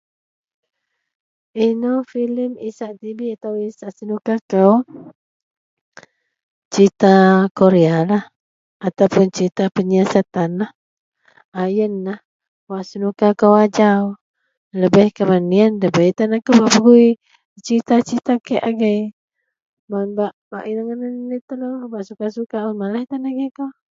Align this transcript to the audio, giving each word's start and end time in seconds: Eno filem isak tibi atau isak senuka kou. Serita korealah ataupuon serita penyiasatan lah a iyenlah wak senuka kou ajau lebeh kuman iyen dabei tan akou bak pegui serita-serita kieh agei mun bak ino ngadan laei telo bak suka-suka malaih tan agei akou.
Eno 1.65 1.91
filem 2.11 2.51
isak 2.69 2.91
tibi 3.01 3.25
atau 3.35 3.53
isak 3.69 3.91
senuka 3.97 4.35
kou. 4.51 4.73
Serita 6.73 7.13
korealah 7.57 8.23
ataupuon 8.87 9.29
serita 9.35 9.63
penyiasatan 9.75 10.51
lah 10.61 10.71
a 11.59 11.61
iyenlah 11.73 12.19
wak 12.69 12.83
senuka 12.89 13.27
kou 13.39 13.53
ajau 13.65 14.03
lebeh 14.79 15.07
kuman 15.15 15.45
iyen 15.55 15.73
dabei 15.81 16.11
tan 16.17 16.31
akou 16.37 16.53
bak 16.61 16.71
pegui 16.73 17.07
serita-serita 17.63 18.33
kieh 18.45 18.63
agei 18.69 19.01
mun 19.89 20.07
bak 20.51 20.63
ino 20.69 20.81
ngadan 20.87 21.13
laei 21.29 21.43
telo 21.47 21.67
bak 21.93 22.03
suka-suka 22.07 22.57
malaih 22.81 23.05
tan 23.09 23.23
agei 23.29 23.49
akou. 23.53 23.69